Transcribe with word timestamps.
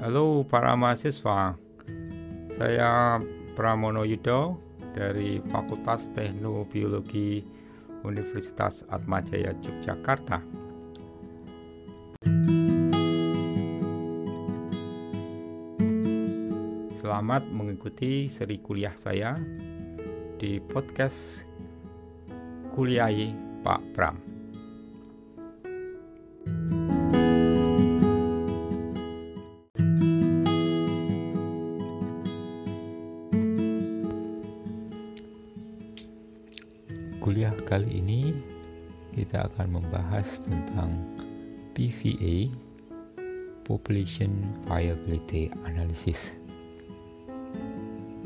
Halo 0.00 0.48
para 0.48 0.72
mahasiswa, 0.80 1.60
saya 2.48 3.20
Pramono 3.52 4.00
Yudo 4.08 4.56
dari 4.96 5.44
Fakultas 5.52 6.08
Teknobiologi 6.16 7.44
Universitas 8.00 8.80
Atmajaya 8.88 9.52
Yogyakarta. 9.60 10.40
Selamat 16.96 17.44
mengikuti 17.52 18.24
seri 18.32 18.56
kuliah 18.56 18.96
saya 18.96 19.36
di 20.40 20.64
podcast 20.64 21.44
Kuliahi 22.72 23.36
Pak 23.60 23.84
Pram. 23.92 24.29
Kuliah 37.30 37.54
kali 37.62 38.02
ini 38.02 38.34
kita 39.14 39.46
akan 39.46 39.78
membahas 39.78 40.42
tentang 40.42 40.98
PVA 41.78 42.50
Population 43.62 44.34
Viability 44.66 45.46
Analysis. 45.62 46.18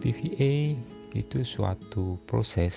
PVA 0.01 0.73
itu 1.13 1.45
suatu 1.45 2.17
proses 2.25 2.73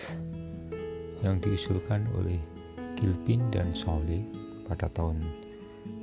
yang 1.23 1.40
diusulkan 1.40 2.04
oleh 2.20 2.44
Gilpin 2.99 3.48
dan 3.48 3.71
Sawley 3.71 4.27
pada 4.68 4.91
tahun 4.91 5.23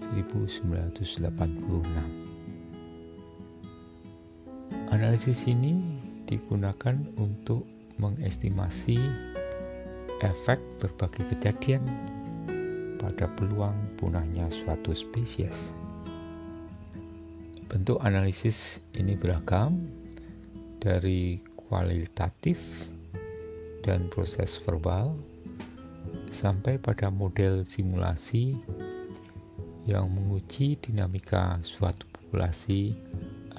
1986. 0.08 1.04
Analisis 4.88 5.44
ini 5.44 5.76
digunakan 6.24 6.96
untuk 7.20 7.68
mengestimasi 8.00 8.96
efek 10.22 10.62
berbagai 10.78 11.26
kejadian 11.34 11.82
pada 13.02 13.26
peluang 13.34 13.74
punahnya 13.98 14.46
suatu 14.52 14.94
spesies. 14.94 15.74
Bentuk 17.66 17.98
analisis 18.04 18.78
ini 18.94 19.18
beragam 19.18 19.82
dari 20.78 21.42
kualitatif 21.58 22.60
dan 23.82 24.06
proses 24.12 24.62
verbal 24.62 25.18
sampai 26.30 26.78
pada 26.78 27.10
model 27.10 27.66
simulasi 27.66 28.54
yang 29.84 30.08
menguji 30.12 30.80
dinamika 30.80 31.60
suatu 31.60 32.08
populasi 32.14 32.96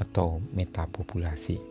atau 0.02 0.42
metapopulasi. 0.56 1.61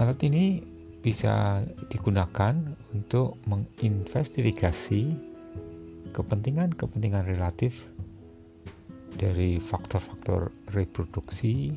Alat 0.00 0.16
ini 0.24 0.69
bisa 1.00 1.64
digunakan 1.88 2.52
untuk 2.92 3.40
menginvestigasi 3.48 5.16
kepentingan-kepentingan 6.12 7.24
relatif 7.24 7.88
dari 9.16 9.56
faktor-faktor 9.60 10.52
reproduksi 10.76 11.72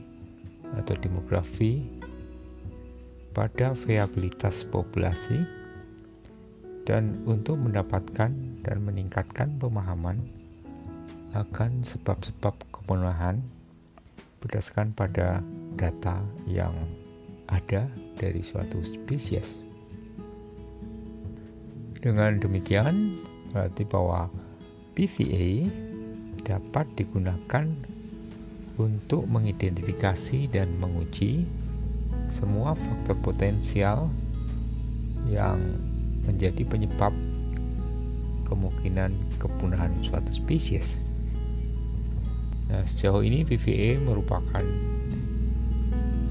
atau 0.76 0.96
demografi 1.00 1.88
pada 3.34 3.74
viabilitas 3.74 4.68
populasi 4.70 5.42
dan 6.84 7.24
untuk 7.24 7.58
mendapatkan 7.58 8.32
dan 8.62 8.78
meningkatkan 8.84 9.56
pemahaman 9.58 10.20
akan 11.34 11.82
sebab-sebab 11.82 12.54
kepunahan 12.70 13.42
berdasarkan 14.44 14.92
pada 14.94 15.40
data 15.80 16.22
yang 16.46 16.76
ada 17.54 17.86
dari 18.18 18.42
suatu 18.42 18.82
spesies. 18.82 19.62
Dengan 22.02 22.42
demikian, 22.42 23.22
berarti 23.54 23.86
bahwa 23.86 24.28
PVA 24.98 25.70
dapat 26.44 26.90
digunakan 27.00 27.70
untuk 28.76 29.30
mengidentifikasi 29.30 30.50
dan 30.50 30.74
menguji 30.82 31.46
semua 32.28 32.74
faktor 32.74 33.16
potensial 33.22 34.10
yang 35.30 35.62
menjadi 36.26 36.66
penyebab 36.66 37.14
kemungkinan 38.50 39.16
kepunahan 39.40 39.94
suatu 40.04 40.34
spesies. 40.34 41.00
Nah, 42.68 42.84
sejauh 42.90 43.22
ini 43.24 43.46
PVA 43.46 44.02
merupakan 44.02 44.66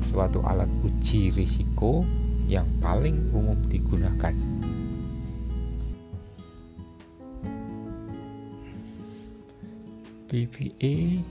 suatu 0.02 0.42
alat 0.42 0.68
uji 0.82 1.30
risiko 1.30 2.02
yang 2.50 2.66
paling 2.82 3.30
umum 3.30 3.56
digunakan. 3.70 4.34
PVA 10.26 11.22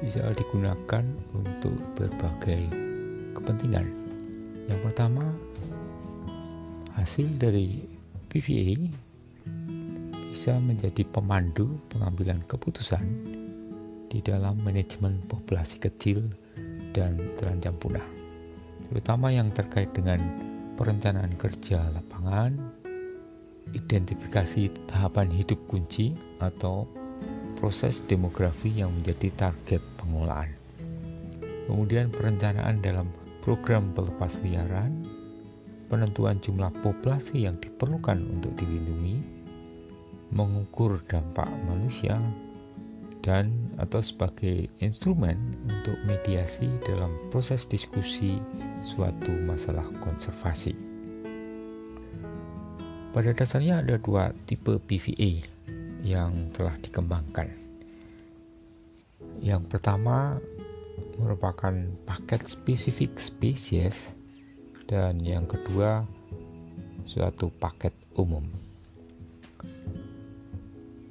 bisa 0.00 0.22
digunakan 0.32 1.04
untuk 1.34 1.74
berbagai 1.98 2.70
kepentingan. 3.34 3.90
Yang 4.70 4.80
pertama, 4.86 5.26
hasil 6.94 7.26
dari 7.36 7.82
PVA 8.30 8.78
bisa 10.30 10.54
menjadi 10.62 11.02
pemandu 11.10 11.82
pengambilan 11.90 12.38
keputusan 12.46 13.02
di 14.08 14.22
dalam 14.22 14.56
manajemen 14.62 15.18
populasi 15.26 15.82
kecil 15.82 16.30
dan 16.96 17.18
terancam 17.36 17.74
punah, 17.76 18.06
terutama 18.88 19.28
yang 19.32 19.52
terkait 19.52 19.90
dengan 19.92 20.20
perencanaan 20.78 21.34
kerja 21.36 21.90
lapangan, 21.90 22.54
identifikasi 23.74 24.72
tahapan 24.88 25.28
hidup 25.28 25.58
kunci 25.68 26.16
atau 26.40 26.88
proses 27.58 28.00
demografi 28.06 28.70
yang 28.70 28.94
menjadi 28.94 29.34
target 29.34 29.82
pengolahan. 29.98 30.54
Kemudian 31.68 32.08
perencanaan 32.08 32.80
dalam 32.80 33.12
program 33.44 33.92
pelepas 33.92 34.40
liaran, 34.40 35.04
penentuan 35.92 36.40
jumlah 36.40 36.72
populasi 36.80 37.44
yang 37.44 37.60
diperlukan 37.60 38.16
untuk 38.24 38.56
dilindungi, 38.56 39.20
mengukur 40.32 41.02
dampak 41.04 41.48
manusia, 41.68 42.16
dan 43.20 43.52
atau 43.78 44.02
sebagai 44.02 44.66
instrumen 44.82 45.38
untuk 45.62 45.94
mediasi 46.04 46.66
dalam 46.82 47.14
proses 47.30 47.64
diskusi 47.70 48.42
suatu 48.82 49.30
masalah 49.46 49.86
konservasi. 50.02 50.74
Pada 53.14 53.30
dasarnya 53.32 53.80
ada 53.80 53.96
dua 53.96 54.34
tipe 54.44 54.76
PVA 54.82 55.42
yang 56.02 56.50
telah 56.54 56.74
dikembangkan. 56.78 57.48
Yang 59.38 59.62
pertama 59.70 60.38
merupakan 61.18 61.74
paket 62.06 62.46
spesifik 62.46 63.18
spesies 63.18 64.10
dan 64.86 65.18
yang 65.22 65.46
kedua 65.46 66.06
suatu 67.06 67.50
paket 67.50 67.94
umum. 68.14 68.67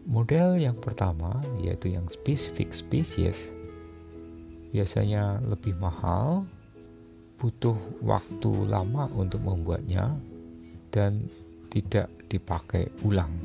Model 0.07 0.55
yang 0.55 0.79
pertama 0.79 1.43
yaitu 1.59 1.91
yang 1.91 2.07
spesifik 2.07 2.71
spesies 2.71 3.51
biasanya 4.71 5.43
lebih 5.43 5.75
mahal, 5.75 6.47
butuh 7.35 7.75
waktu 7.99 8.51
lama 8.71 9.11
untuk 9.11 9.43
membuatnya 9.43 10.15
dan 10.95 11.27
tidak 11.67 12.07
dipakai 12.31 12.87
ulang 13.03 13.35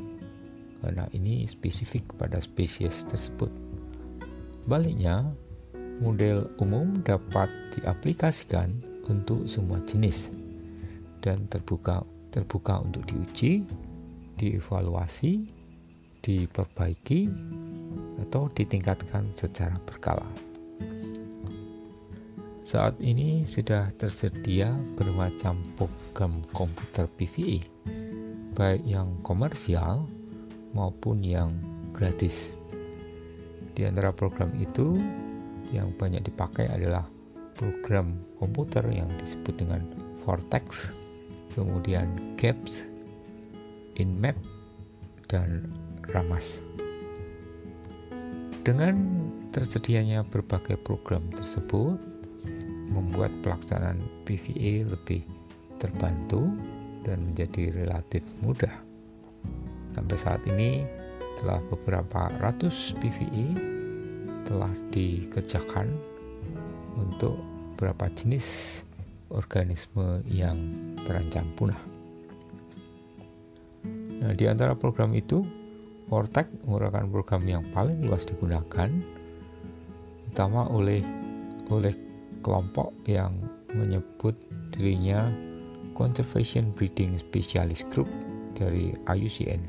karena 0.79 1.07
ini 1.11 1.43
spesifik 1.47 2.03
pada 2.15 2.39
spesies 2.39 3.03
tersebut. 3.11 3.51
Baliknya, 4.63 5.27
model 5.99 6.47
umum 6.63 7.03
dapat 7.03 7.51
diaplikasikan 7.75 8.71
untuk 9.11 9.51
semua 9.51 9.83
jenis 9.83 10.31
dan 11.19 11.43
terbuka 11.51 12.07
terbuka 12.31 12.83
untuk 12.83 13.03
diuji, 13.07 13.67
dievaluasi, 14.39 15.62
diperbaiki 16.23 17.27
atau 18.23 18.47
ditingkatkan 18.55 19.27
secara 19.35 19.75
berkala. 19.83 20.25
Saat 22.63 22.97
ini 23.03 23.43
sudah 23.43 23.91
tersedia 23.99 24.71
bermacam 24.95 25.59
program 25.75 26.41
komputer 26.55 27.11
PVA, 27.19 27.59
baik 28.55 28.81
yang 28.87 29.19
komersial 29.21 30.07
maupun 30.71 31.21
yang 31.21 31.53
gratis. 31.91 32.55
Di 33.75 33.83
antara 33.83 34.15
program 34.15 34.55
itu, 34.57 34.95
yang 35.75 35.91
banyak 35.99 36.23
dipakai 36.23 36.71
adalah 36.71 37.03
program 37.59 38.15
komputer 38.39 38.81
yang 38.89 39.11
disebut 39.19 39.59
dengan 39.59 39.83
Vortex, 40.23 40.89
kemudian 41.53 42.09
GAPS, 42.39 42.87
InMap, 43.99 44.39
dan 45.27 45.67
Ramas. 46.11 46.63
dengan 48.63 48.95
tersedianya 49.51 50.23
berbagai 50.23 50.79
program 50.87 51.27
tersebut 51.35 51.99
membuat 52.89 53.29
pelaksanaan 53.43 53.99
PVA 54.23 54.87
lebih 54.87 55.27
terbantu 55.83 56.47
dan 57.03 57.19
menjadi 57.31 57.75
relatif 57.75 58.23
mudah. 58.39 58.71
Sampai 59.93 60.15
saat 60.15 60.41
ini 60.47 60.87
telah 61.43 61.59
beberapa 61.67 62.31
ratus 62.39 62.95
PVA 63.03 63.51
telah 64.47 64.71
dikerjakan 64.95 65.91
untuk 66.95 67.35
beberapa 67.75 68.07
jenis 68.15 68.79
organisme 69.27 70.23
yang 70.29 70.55
terancam 71.03 71.51
punah. 71.59 71.81
Nah, 74.23 74.31
di 74.31 74.47
antara 74.47 74.71
program 74.71 75.11
itu, 75.11 75.43
Vortex 76.07 76.47
merupakan 76.67 77.07
program 77.09 77.43
yang 77.47 77.63
paling 77.71 78.03
luas 78.03 78.27
digunakan, 78.27 78.89
utama 80.29 80.67
oleh 80.69 81.01
oleh 81.71 81.95
kelompok 82.43 82.91
yang 83.07 83.33
menyebut 83.71 84.35
dirinya 84.75 85.31
Conservation 85.95 86.73
Breeding 86.73 87.17
Specialist 87.21 87.87
Group 87.93 88.09
dari 88.57 88.93
IUCN. 89.07 89.61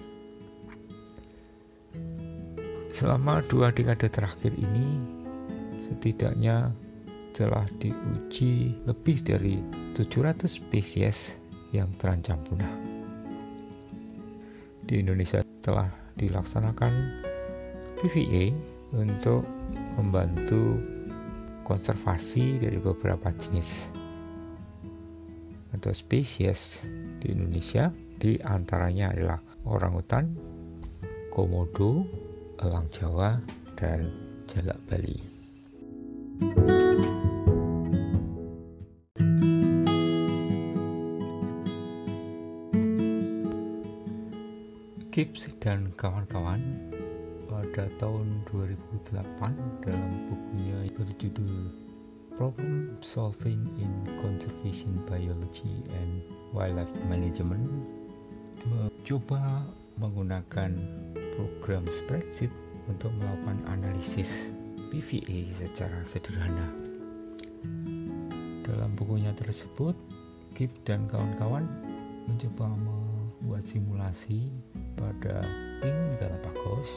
Selama 2.95 3.43
dua 3.51 3.75
dekade 3.75 4.07
terakhir 4.07 4.55
ini, 4.55 4.87
setidaknya 5.83 6.71
telah 7.35 7.67
diuji 7.83 8.79
lebih 8.87 9.19
dari 9.27 9.59
700 9.99 10.47
spesies 10.47 11.35
yang 11.75 11.91
terancam 11.99 12.39
punah. 12.47 12.71
Di 14.87 15.03
Indonesia 15.03 15.43
telah 15.59 15.91
dilaksanakan 16.19 16.93
PVA 18.01 18.55
untuk 18.95 19.43
membantu 19.99 20.79
konservasi 21.65 22.61
dari 22.61 22.77
beberapa 22.79 23.33
jenis 23.35 23.89
atau 25.75 25.91
spesies 25.91 26.87
di 27.19 27.35
Indonesia 27.35 27.91
di 28.21 28.39
antaranya 28.41 29.11
adalah 29.11 29.41
orangutan, 29.67 30.31
komodo, 31.35 32.07
elang 32.63 32.87
Jawa, 32.95 33.43
dan 33.75 34.07
jalak 34.47 34.79
Bali. 34.87 35.19
Dan 45.35 45.91
kawan-kawan 45.99 46.63
pada 47.51 47.91
tahun 47.99 48.47
2008 48.47 49.83
dalam 49.83 50.13
bukunya 50.31 50.87
berjudul 50.95 51.75
Problem 52.39 52.95
Solving 53.03 53.67
in 53.83 53.91
Conservation 54.23 54.95
Biology 55.11 55.83
and 55.99 56.23
Wildlife 56.55 56.95
Management 57.11 57.67
mencoba 58.71 59.67
menggunakan 59.99 60.71
program 61.35 61.83
spreadsheet 61.91 62.55
untuk 62.87 63.11
melakukan 63.19 63.59
analisis 63.67 64.51
PVA 64.95 65.51
secara 65.59 65.99
sederhana. 66.07 66.71
Dalam 68.63 68.95
bukunya 68.95 69.35
tersebut, 69.35 69.99
Gibbs 70.55 70.79
dan 70.87 71.11
kawan-kawan 71.11 71.67
mencoba 72.31 72.71
membuat 72.71 73.67
simulasi 73.67 74.49
pada 74.99 75.43
penguin 75.83 76.17
Galapagos 76.19 76.89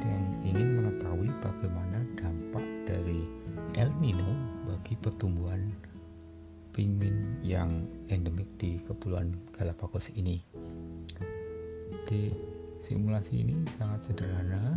dan 0.00 0.22
ingin 0.46 0.80
mengetahui 0.80 1.30
bagaimana 1.42 2.02
dampak 2.18 2.64
dari 2.86 3.26
El 3.74 3.90
Nino 3.98 4.32
bagi 4.66 4.94
pertumbuhan 4.98 5.70
penguin 6.74 7.38
yang 7.46 7.86
endemik 8.10 8.50
di 8.58 8.78
Kepulauan 8.82 9.34
Galapagos 9.54 10.10
ini. 10.18 10.42
Di 12.10 12.34
simulasi 12.82 13.46
ini 13.46 13.62
sangat 13.78 14.10
sederhana, 14.10 14.74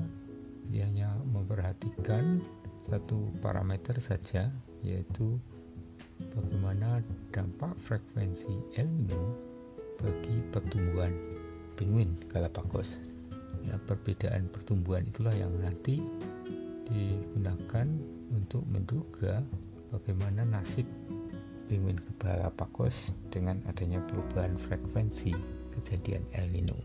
dia 0.70 0.86
hanya 0.86 1.10
memperhatikan 1.26 2.40
satu 2.86 3.34
parameter 3.42 3.98
saja, 3.98 4.54
yaitu 4.86 5.42
bagaimana 6.38 7.02
dampak 7.34 7.74
frekuensi 7.84 8.54
El 8.78 8.88
Nino 8.88 9.38
bagi 9.98 10.38
pertumbuhan 10.54 11.37
penguin 11.78 12.18
Galapagos. 12.34 12.98
Ya, 13.70 13.78
perbedaan 13.86 14.50
pertumbuhan 14.50 15.06
itulah 15.06 15.32
yang 15.32 15.54
nanti 15.62 16.02
digunakan 16.90 17.88
untuk 18.34 18.66
menduga 18.68 19.46
bagaimana 19.94 20.44
nasib 20.44 20.90
penguin 21.70 22.02
Galapagos 22.18 23.14
dengan 23.30 23.62
adanya 23.70 24.02
perubahan 24.10 24.58
frekuensi 24.58 25.32
kejadian 25.78 26.26
El 26.34 26.50
Nino. 26.50 26.78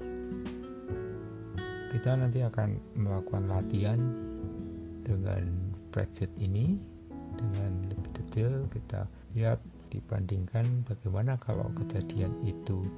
Kita 1.92 2.16
nanti 2.16 2.40
akan 2.44 2.76
melakukan 2.96 3.48
latihan 3.48 4.00
dengan 5.04 5.72
spreadsheet 5.92 6.32
ini 6.40 6.80
dengan 7.36 7.84
lebih 7.88 8.10
detail 8.16 8.52
kita 8.72 9.04
lihat 9.36 9.60
dibandingkan 9.92 10.64
bagaimana 10.88 11.36
kalau 11.36 11.68
kejadian 11.76 12.32
itu 12.48 12.88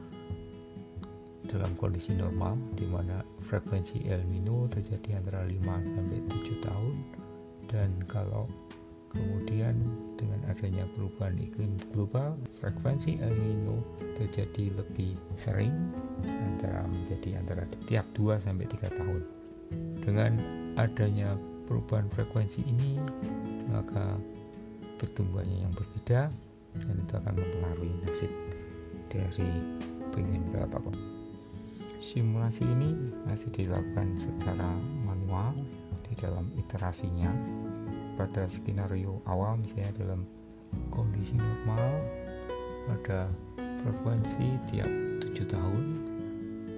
dalam 1.48 1.72
kondisi 1.76 2.16
normal 2.16 2.56
di 2.72 2.88
mana 2.88 3.20
frekuensi 3.44 4.08
El 4.08 4.24
Nino 4.24 4.64
terjadi 4.68 5.20
antara 5.20 5.44
5 5.44 5.60
sampai 5.64 6.18
7 6.28 6.64
tahun. 6.64 6.94
Dan 7.68 7.90
kalau 8.08 8.48
kemudian 9.12 9.78
dengan 10.18 10.42
adanya 10.50 10.84
perubahan 10.96 11.38
iklim 11.38 11.78
global 11.92 12.34
frekuensi 12.58 13.20
El 13.20 13.34
Nino 13.36 13.78
terjadi 14.16 14.72
lebih 14.74 15.14
sering 15.36 15.72
antara 16.24 16.82
menjadi 16.88 17.38
antara 17.38 17.64
tiap 17.86 18.06
2 18.16 18.40
sampai 18.40 18.64
3 18.66 18.98
tahun. 18.98 19.22
Dengan 20.00 20.32
adanya 20.76 21.36
perubahan 21.68 22.08
frekuensi 22.12 22.64
ini 22.64 23.00
maka 23.72 24.16
pertumbuhannya 25.00 25.64
yang 25.64 25.72
berbeda 25.74 26.28
dan 26.74 26.94
itu 26.98 27.14
akan 27.14 27.34
mempengaruhi 27.38 27.94
nasib 28.02 28.32
dari 29.08 29.50
penguin 30.10 30.42
Galapagos 30.50 31.13
simulasi 32.04 32.68
ini 32.68 32.92
masih 33.24 33.48
dilakukan 33.56 34.20
secara 34.20 34.76
manual 35.08 35.56
di 36.04 36.12
dalam 36.20 36.52
iterasinya. 36.60 37.32
Pada 38.20 38.44
skenario 38.44 39.24
awal 39.24 39.56
misalnya 39.58 40.04
dalam 40.04 40.28
kondisi 40.92 41.32
normal 41.34 42.04
pada 42.84 43.32
frekuensi 43.56 44.46
tiap 44.68 44.90
7 45.24 45.48
tahun. 45.48 45.84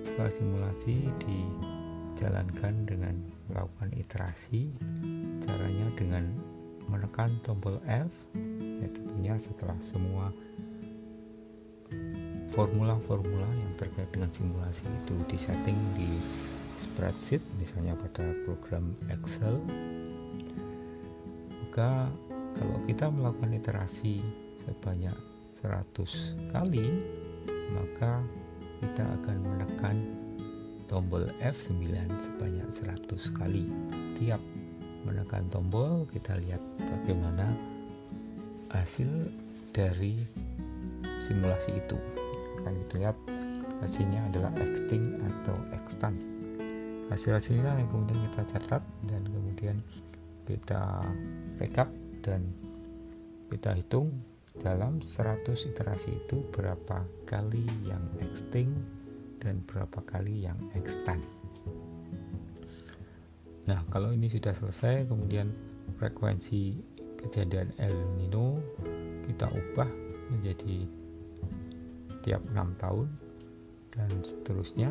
Setelah 0.07 0.33
simulasi 0.33 0.97
dijalankan 1.21 2.87
dengan 2.87 3.19
melakukan 3.50 3.91
iterasi 3.99 4.71
caranya 5.43 5.91
dengan 5.99 6.25
menekan 6.87 7.35
tombol 7.43 7.83
F 7.91 8.09
ya 8.79 8.89
tentunya 8.95 9.35
setelah 9.37 9.75
semua 9.83 10.31
formula-formula 12.57 13.45
yang 13.53 13.73
terkait 13.77 14.09
dengan 14.17 14.33
simulasi 14.33 14.89
itu 15.05 15.15
disetting 15.29 15.77
di 15.93 16.17
spreadsheet 16.81 17.45
misalnya 17.61 17.93
pada 18.01 18.25
program 18.49 18.97
Excel. 19.13 19.61
Maka 21.53 22.09
kalau 22.57 22.77
kita 22.89 23.13
melakukan 23.13 23.53
iterasi 23.53 24.25
sebanyak 24.65 25.13
100 25.61 26.57
kali 26.57 27.05
maka 27.77 28.25
kita 28.81 29.05
akan 29.21 29.37
menekan 29.45 29.97
tombol 30.89 31.29
F9 31.45 31.93
sebanyak 32.17 32.69
100 32.73 33.37
kali. 33.37 33.69
Tiap 34.17 34.41
menekan 35.05 35.45
tombol 35.53 36.09
kita 36.09 36.41
lihat 36.41 36.63
bagaimana 36.81 37.53
hasil 38.73 39.09
dari 39.77 40.17
simulasi 41.21 41.77
itu 41.77 42.01
akan 42.67 42.83
lihat 42.99 43.15
hasilnya 43.79 44.27
adalah 44.35 44.51
extinct 44.59 45.23
atau 45.23 45.55
extant. 45.71 46.19
Hasil-hasil 47.15 47.55
inilah 47.55 47.79
yang 47.79 47.87
kemudian 47.87 48.19
kita 48.27 48.43
catat 48.51 48.83
dan 49.07 49.23
kemudian 49.31 49.77
kita 50.51 51.07
backup 51.63 51.87
dan 52.27 52.43
kita 53.47 53.79
hitung 53.79 54.11
dalam 54.59 54.99
100 54.99 55.47
iterasi 55.47 56.19
itu 56.19 56.43
berapa 56.51 57.07
kali 57.31 57.63
yang 57.87 58.03
extinct 58.19 58.75
dan 59.39 59.63
berapa 59.71 60.03
kali 60.03 60.51
yang 60.51 60.59
extant. 60.75 61.23
Nah 63.71 63.87
kalau 63.95 64.11
ini 64.11 64.27
sudah 64.27 64.51
selesai 64.51 65.07
kemudian 65.07 65.55
frekuensi 66.03 66.83
kejadian 67.23 67.71
El 67.79 67.95
Nino 68.19 68.59
kita 69.31 69.47
ubah 69.47 69.91
menjadi 70.35 71.06
setiap 72.26 72.42
enam 72.50 72.75
tahun 72.83 73.06
dan 73.95 74.11
seterusnya 74.26 74.90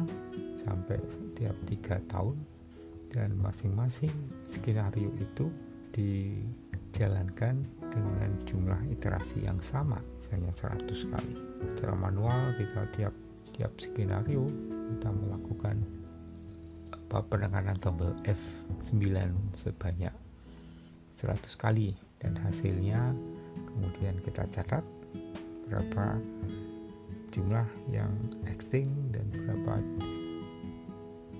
sampai 0.55 0.95
setiap 1.11 1.51
tiga 1.67 1.99
tahun. 2.07 2.39
Dan 3.11 3.35
masing-masing 3.43 4.11
skenario 4.47 5.11
itu 5.19 5.51
dijalankan 5.91 7.59
dengan 7.91 8.31
jumlah 8.47 8.79
iterasi 8.87 9.43
yang 9.43 9.59
sama 9.59 9.99
misalnya 10.23 10.51
100 10.79 11.11
kali. 11.11 11.35
Secara 11.75 11.91
manual 11.99 12.55
kita 12.55 12.87
tiap 12.95 13.13
tiap 13.51 13.71
skenario 13.83 14.47
kita 14.95 15.11
melakukan 15.11 15.83
apa 16.95 17.19
penekanan 17.27 17.75
tombol 17.83 18.15
F9 18.23 19.11
sebanyak 19.51 20.15
100 21.19 21.35
kali. 21.59 21.99
Dan 22.23 22.39
hasilnya 22.39 23.11
kemudian 23.75 24.15
kita 24.23 24.47
catat 24.55 24.87
berapa 25.67 26.19
jumlah 27.35 27.67
yang 27.91 28.11
extinct 28.47 28.95
dan 29.11 29.27
berapa 29.35 29.83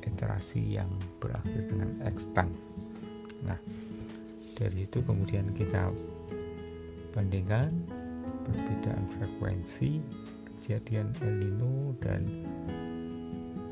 iterasi 0.03 0.75
yang 0.75 0.91
berakhir 1.23 1.71
dengan 1.71 1.95
extant 2.03 2.51
nah 3.47 3.57
dari 4.55 4.83
itu 4.83 4.99
kemudian 5.03 5.47
kita 5.55 5.91
bandingkan 7.15 7.71
perbedaan 8.43 9.07
frekuensi 9.15 10.03
kejadian 10.59 11.15
El 11.23 11.33
Nino 11.39 11.95
dan 12.03 12.27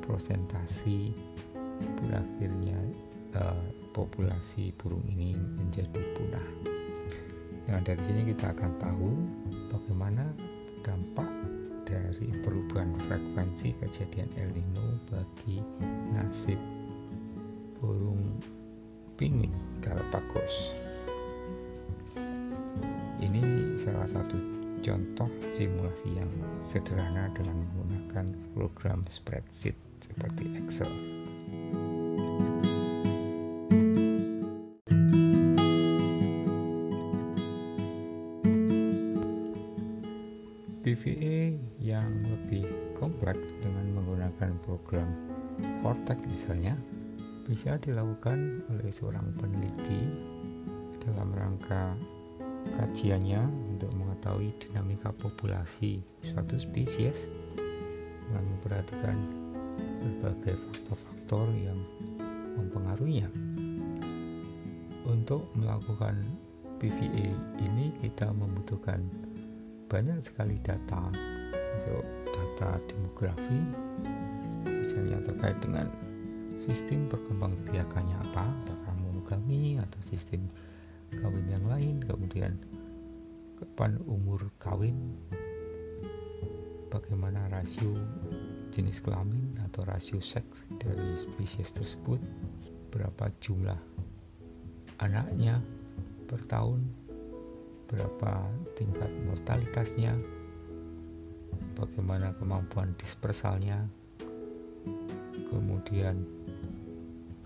prosentasi 0.03 1.15
berakhirnya 2.03 2.77
uh, 3.39 3.65
populasi 3.95 4.73
burung 4.77 5.03
ini 5.09 5.37
menjadi 5.37 6.01
punah. 6.17 6.47
Nah, 7.71 7.79
dari 7.81 8.01
sini 8.03 8.33
kita 8.33 8.51
akan 8.51 8.71
tahu 8.77 9.09
bagaimana 9.71 10.27
dampak 10.83 11.29
dari 11.93 12.33
perubahan 12.41 12.89
frekuensi 13.05 13.77
kejadian 13.77 14.29
El 14.41 14.49
Nino 14.57 14.97
bagi 15.13 15.61
nasib 16.17 16.57
burung 17.77 18.41
pinguin 19.21 19.53
Galapagos. 19.85 20.73
Ini 23.21 23.77
salah 23.77 24.09
satu 24.09 24.35
contoh 24.81 25.29
simulasi 25.53 26.09
yang 26.17 26.31
sederhana 26.65 27.29
dengan 27.37 27.61
menggunakan 27.61 28.25
program 28.57 29.05
spreadsheet 29.05 29.77
seperti 30.01 30.49
Excel. 30.57 31.22
Program 44.73 45.05
Vortex 45.85 46.17
misalnya 46.25 46.73
bisa 47.45 47.77
dilakukan 47.77 48.65
oleh 48.73 48.89
seorang 48.89 49.29
peneliti 49.37 50.01
dalam 51.05 51.29
rangka 51.37 51.93
kajiannya 52.73 53.43
untuk 53.69 53.91
mengetahui 53.93 54.49
dinamika 54.57 55.13
populasi 55.21 56.01
suatu 56.25 56.57
spesies 56.57 57.29
dengan 58.25 58.43
memperhatikan 58.49 59.17
berbagai 60.01 60.55
faktor-faktor 60.57 61.45
yang 61.59 61.77
mempengaruhinya. 62.57 63.29
Untuk 65.03 65.51
melakukan 65.59 66.23
PVA 66.79 67.27
ini 67.59 67.91
kita 67.99 68.31
membutuhkan 68.31 69.03
banyak 69.91 70.23
sekali 70.23 70.55
data 70.63 71.11
untuk 71.51 72.03
data 72.31 72.79
demografi 72.87 73.59
misalnya 74.83 75.23
terkait 75.23 75.55
dengan 75.63 75.87
sistem 76.59 77.07
perkembangbiakannya 77.07 78.19
apa? 78.19 78.51
Apakah 78.67 78.93
monogami 78.99 79.79
atau 79.79 79.99
sistem 80.03 80.43
kawin 81.23 81.47
yang 81.47 81.63
lain? 81.71 82.03
Kemudian 82.03 82.59
kapan 83.63 83.95
umur 84.03 84.43
kawin? 84.59 85.15
Bagaimana 86.91 87.47
rasio 87.47 87.95
jenis 88.75 88.99
kelamin 88.99 89.55
atau 89.71 89.87
rasio 89.87 90.19
seks 90.19 90.67
dari 90.83 91.15
spesies 91.15 91.71
tersebut? 91.71 92.19
Berapa 92.91 93.31
jumlah 93.39 93.79
anaknya 94.99 95.63
per 96.27 96.43
tahun? 96.51 96.83
Berapa 97.87 98.51
tingkat 98.75 99.09
mortalitasnya? 99.31 100.11
Bagaimana 101.73 102.35
kemampuan 102.37 102.93
dispersalnya 102.99 104.02
kemudian 105.49 106.23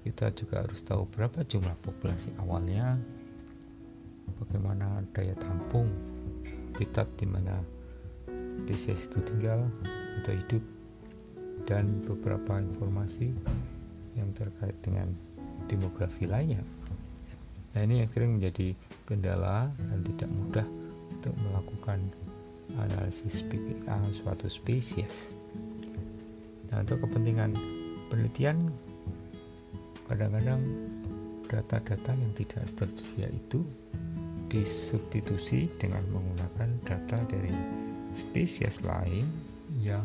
kita 0.08 0.32
juga 0.34 0.64
harus 0.64 0.80
tahu 0.88 1.04
berapa 1.12 1.44
jumlah 1.44 1.76
populasi 1.84 2.32
awalnya 2.40 2.96
bagaimana 4.40 5.04
daya 5.12 5.36
tampung 5.36 5.92
habitat 6.78 7.10
di 7.18 7.26
mana 7.26 7.58
spesies 8.64 9.10
itu 9.10 9.20
tinggal 9.26 9.66
atau 10.22 10.34
hidup 10.34 10.64
dan 11.66 12.06
beberapa 12.06 12.62
informasi 12.62 13.34
yang 14.14 14.30
terkait 14.38 14.78
dengan 14.86 15.10
demografi 15.66 16.30
lainnya. 16.30 16.62
Nah 17.74 17.82
ini 17.82 18.02
yang 18.06 18.10
sering 18.14 18.32
menjadi 18.38 18.78
kendala 19.06 19.70
dan 19.74 20.00
tidak 20.06 20.30
mudah 20.32 20.68
untuk 21.14 21.34
melakukan 21.42 22.00
analisis 22.78 23.42
PPA 23.50 23.98
suatu 24.22 24.50
spesies. 24.50 25.34
Nah 26.72 26.84
untuk 26.84 27.04
kepentingan 27.08 27.56
penelitian 28.12 28.72
kadang-kadang 30.08 30.64
data-data 31.48 32.12
yang 32.16 32.32
tidak 32.36 32.64
tersedia 32.76 33.28
itu 33.32 33.64
disubstitusi 34.48 35.68
dengan 35.80 36.04
menggunakan 36.12 36.70
data 36.88 37.18
dari 37.28 37.52
spesies 38.16 38.80
lain 38.84 39.28
yang 39.84 40.04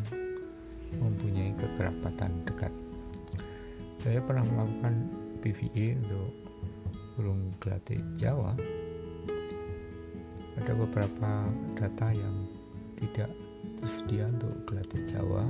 mempunyai 0.99 1.55
kekerabatan 1.55 2.31
dekat. 2.43 2.71
Saya 4.03 4.19
pernah 4.19 4.43
melakukan 4.43 5.07
PVA 5.39 5.95
untuk 6.03 6.29
burung 7.15 7.55
gelatik 7.63 8.03
Jawa. 8.19 8.51
Ada 10.59 10.71
beberapa 10.75 11.47
data 11.79 12.07
yang 12.11 12.45
tidak 12.99 13.31
tersedia 13.79 14.27
untuk 14.27 14.53
gelatik 14.67 15.07
Jawa. 15.07 15.47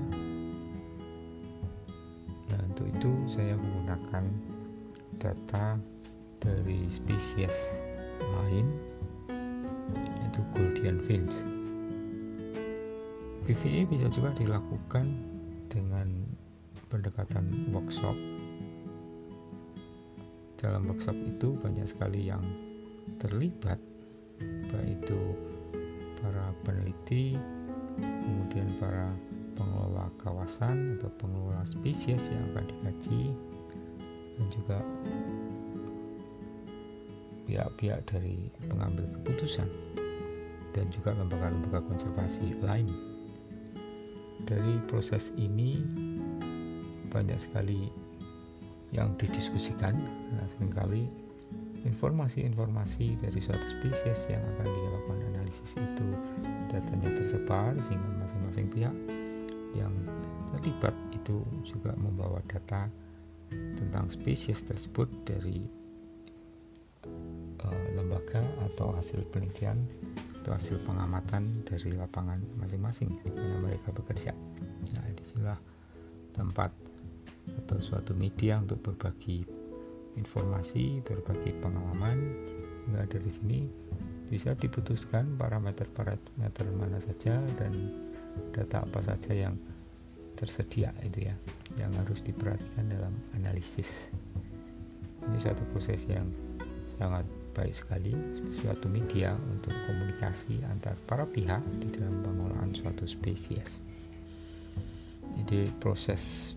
Itu 3.03 3.12
saya 3.27 3.60
menggunakan 3.60 4.31
data 5.19 5.75
dari 6.39 6.88
spesies 6.88 7.67
lain 8.24 8.63
yaitu 9.91 10.39
Goldian 10.55 11.03
Fins. 11.03 11.43
PVE 13.43 13.91
bisa 13.91 14.07
juga 14.07 14.31
dilakukan 14.39 15.03
dengan 15.67 16.31
pendekatan 16.88 17.75
workshop. 17.75 18.15
Dalam 20.55 20.88
workshop 20.88 21.19
itu 21.27 21.60
banyak 21.60 21.83
sekali 21.83 22.31
yang 22.31 22.39
terlibat, 23.19 23.83
baik 24.72 25.03
itu 25.03 25.19
para 26.24 26.55
peneliti, 26.63 27.36
kemudian 28.00 28.72
para 28.79 29.12
pengelola 29.53 30.10
kawasan 30.22 30.98
atau 31.00 31.10
pengelola 31.22 31.63
spesies 31.65 32.29
yang 32.29 32.43
akan 32.53 32.65
dikaji, 32.69 33.22
dan 34.38 34.45
juga 34.50 34.77
pihak-pihak 37.45 38.01
dari 38.07 38.50
pengambil 38.65 39.05
keputusan 39.19 39.67
dan 40.74 40.89
juga 40.89 41.13
lembaga-lembaga 41.13 41.86
konservasi 41.86 42.57
lain. 42.65 42.89
Dari 44.43 44.81
proses 44.89 45.31
ini 45.39 45.79
banyak 47.13 47.39
sekali 47.39 47.88
yang 48.91 49.13
didiskusikan 49.17 49.95
karena 49.98 50.45
sering 50.50 50.74
kali 50.74 51.03
informasi-informasi 51.83 53.19
dari 53.19 53.39
suatu 53.43 53.67
spesies 53.79 54.27
yang 54.31 54.41
akan 54.55 54.67
dilakukan 54.67 55.19
analisis 55.36 55.75
itu 55.75 56.07
datanya 56.72 57.10
tersebar 57.15 57.75
sehingga 57.86 58.10
masing-masing 58.24 58.67
pihak 58.72 58.95
yang 59.77 59.93
terlibat 60.53 60.93
itu 61.13 61.41
juga 61.65 61.93
membawa 61.97 62.41
data 62.45 62.89
tentang 63.51 64.09
spesies 64.09 64.65
tersebut 64.65 65.09
dari 65.25 65.83
lembaga 67.95 68.43
atau 68.71 68.91
hasil 68.95 69.23
penelitian 69.31 69.79
atau 70.43 70.55
hasil 70.55 70.77
pengamatan 70.83 71.63
dari 71.63 71.95
lapangan 71.95 72.41
masing-masing 72.59 73.15
mana 73.23 73.57
mereka 73.63 73.95
bekerja. 73.95 74.35
Nah, 74.91 75.07
di 75.07 75.23
sinilah 75.23 75.59
tempat 76.35 76.71
atau 77.63 77.79
suatu 77.79 78.11
media 78.15 78.59
untuk 78.59 78.83
berbagi 78.83 79.47
informasi, 80.19 80.99
berbagi 81.03 81.55
pengalaman. 81.63 82.19
Hingga 82.83 83.07
dari 83.07 83.31
sini 83.31 83.59
bisa 84.27 84.51
diputuskan 84.59 85.39
parameter-parameter 85.39 86.65
mana 86.75 86.99
saja 86.99 87.39
dan 87.55 87.71
data 88.53 88.85
apa 88.85 88.99
saja 89.01 89.31
yang 89.33 89.55
tersedia 90.37 90.91
itu 91.05 91.29
ya, 91.29 91.35
yang 91.77 91.93
harus 91.99 92.19
diperhatikan 92.25 92.89
dalam 92.89 93.13
analisis. 93.37 94.09
Ini 95.23 95.39
satu 95.39 95.63
proses 95.71 96.03
yang 96.09 96.27
sangat 96.99 97.23
baik 97.53 97.73
sekali 97.73 98.11
suatu 98.59 98.89
media 98.89 99.37
untuk 99.37 99.71
komunikasi 99.85 100.65
antar 100.67 100.97
para 101.05 101.23
pihak 101.29 101.61
di 101.79 101.87
dalam 101.93 102.25
pengolahan 102.25 102.73
suatu 102.73 103.05
spesies. 103.05 103.79
Jadi 105.37 105.69
proses 105.81 106.53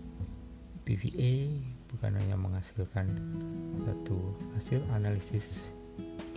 PVA 0.85 1.53
bukan 1.93 2.13
hanya 2.17 2.37
menghasilkan 2.37 3.07
satu 3.85 4.17
hasil 4.57 4.81
analisis 4.93 5.71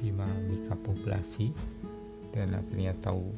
dinamika 0.01 0.77
populasi 0.81 1.53
dan 2.33 2.57
akhirnya 2.57 2.97
tahu 3.05 3.35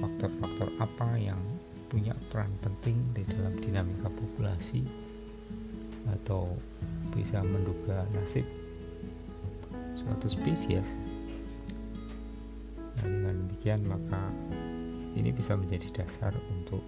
faktor-faktor 0.00 0.68
apa 0.80 1.08
yang 1.20 1.40
punya 1.86 2.12
peran 2.28 2.50
penting 2.60 2.98
di 3.14 3.22
dalam 3.30 3.54
dinamika 3.62 4.10
populasi 4.10 4.82
atau 6.18 6.50
bisa 7.14 7.42
menduga 7.42 8.02
nasib 8.14 8.44
suatu 9.94 10.26
spesies? 10.26 10.86
Nah, 13.00 13.06
dengan 13.06 13.34
demikian 13.46 13.80
maka 13.86 14.22
ini 15.16 15.32
bisa 15.32 15.56
menjadi 15.56 16.04
dasar 16.04 16.34
untuk 16.52 16.84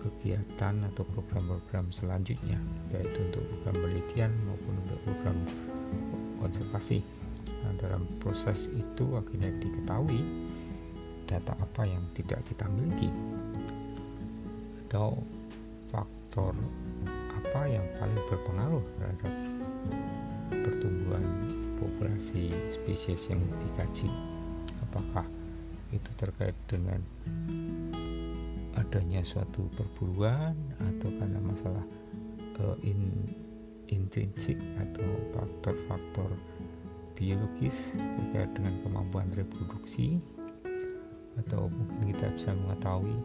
kegiatan 0.00 0.80
atau 0.92 1.04
program-program 1.12 1.92
selanjutnya 1.92 2.56
baik 2.88 3.12
untuk 3.20 3.44
program 3.44 3.74
penelitian 3.84 4.32
maupun 4.48 4.74
untuk 4.88 4.98
program 5.04 5.36
konservasi. 6.40 7.04
Nah, 7.60 7.72
dalam 7.76 8.08
proses 8.24 8.72
itu 8.72 9.04
akhirnya 9.16 9.52
diketahui 9.60 10.24
data 11.30 11.54
apa 11.54 11.86
yang 11.86 12.02
tidak 12.18 12.42
kita 12.50 12.66
miliki? 12.66 13.06
Atau 14.86 15.22
faktor 15.94 16.58
apa 17.38 17.62
yang 17.70 17.86
paling 17.94 18.22
berpengaruh 18.26 18.84
terhadap 18.98 19.34
pertumbuhan 20.50 21.24
populasi 21.78 22.50
spesies 22.74 23.30
yang 23.30 23.38
dikaji? 23.62 24.10
Apakah 24.90 25.22
itu 25.94 26.10
terkait 26.18 26.58
dengan 26.66 26.98
adanya 28.74 29.22
suatu 29.22 29.70
perburuan 29.78 30.58
atau 30.78 31.10
karena 31.14 31.38
masalah 31.42 31.86
uh, 32.58 32.76
in, 32.82 33.10
intrinsik 33.90 34.58
atau 34.78 35.06
faktor-faktor 35.34 36.30
biologis 37.14 37.92
terkait 37.94 38.50
dengan 38.56 38.74
kemampuan 38.86 39.28
reproduksi 39.36 40.18
atau 41.46 41.68
mungkin 41.72 42.12
kita 42.12 42.26
bisa 42.36 42.50
mengetahui 42.52 43.16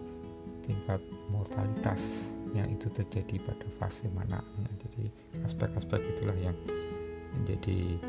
tingkat 0.66 1.02
mortalitas 1.30 2.30
yang 2.56 2.66
itu 2.72 2.88
terjadi 2.90 3.38
pada 3.44 3.68
fase 3.78 4.08
mana 4.16 4.40
nah, 4.42 4.74
jadi 4.82 5.12
aspek-aspek 5.44 6.02
itulah 6.16 6.38
yang 6.40 6.58
menjadi 7.36 8.00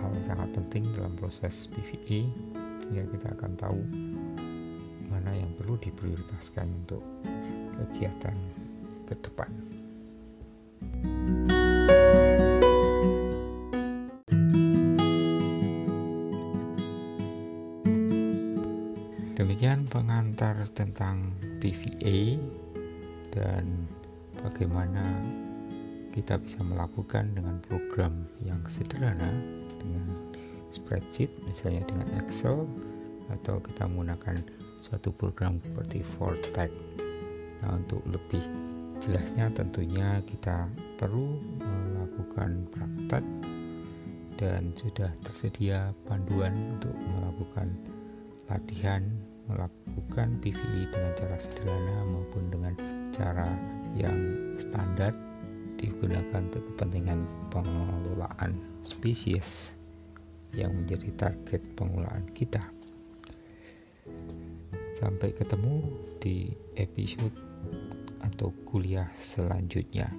hal 0.00 0.10
yang 0.16 0.26
sangat 0.26 0.48
penting 0.56 0.84
dalam 0.96 1.16
proses 1.16 1.68
PVA 1.72 2.28
sehingga 2.80 3.04
kita 3.12 3.28
akan 3.36 3.52
tahu 3.60 3.80
mana 5.10 5.34
yang 5.34 5.50
perlu 5.58 5.76
diprioritaskan 5.82 6.66
untuk 6.86 7.02
kegiatan 7.76 8.36
ke 9.10 9.14
depan. 9.18 9.50
Tentang 20.72 21.36
PVA 21.60 22.40
dan 23.28 23.84
bagaimana 24.40 25.20
kita 26.16 26.40
bisa 26.40 26.64
melakukan 26.64 27.36
dengan 27.36 27.60
program 27.60 28.24
yang 28.40 28.64
sederhana 28.64 29.28
dengan 29.76 30.32
spreadsheet 30.72 31.28
misalnya 31.44 31.84
dengan 31.84 32.08
Excel 32.24 32.64
atau 33.28 33.60
kita 33.60 33.84
menggunakan 33.84 34.40
suatu 34.80 35.12
program 35.12 35.60
seperti 35.60 36.00
Vortex. 36.16 36.72
Nah, 37.60 37.76
untuk 37.76 38.00
lebih 38.08 38.40
jelasnya 39.04 39.52
tentunya 39.52 40.24
kita 40.24 40.72
perlu 40.96 41.36
melakukan 41.60 42.64
praktek 42.72 43.24
dan 44.40 44.72
sudah 44.72 45.12
tersedia 45.20 45.92
panduan 46.08 46.56
untuk 46.80 46.96
melakukan 46.96 47.76
latihan 48.48 49.04
melakukan 49.50 50.38
PVI 50.38 50.86
dengan 50.94 51.12
cara 51.18 51.36
sederhana 51.42 52.06
maupun 52.06 52.46
dengan 52.48 52.74
cara 53.10 53.50
yang 53.98 54.18
standar 54.56 55.10
digunakan 55.74 56.46
untuk 56.46 56.62
kepentingan 56.74 57.26
pengelolaan 57.50 58.54
spesies 58.86 59.74
yang 60.54 60.74
menjadi 60.74 61.10
target 61.18 61.62
pengelolaan 61.74 62.26
kita. 62.36 62.62
Sampai 65.00 65.32
ketemu 65.32 65.88
di 66.20 66.52
episode 66.76 67.32
atau 68.20 68.52
kuliah 68.68 69.08
selanjutnya. 69.16 70.12